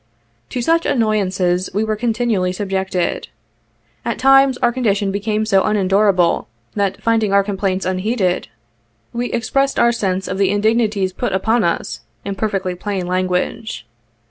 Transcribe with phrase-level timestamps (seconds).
[0.49, 3.27] To such annoyances we were continually subjected.
[4.03, 8.47] At times our condition became so unendurable, that finding our complaints unheeded,
[9.13, 13.85] we expressed our sense of the indignities put upon us, in per fectly plain language.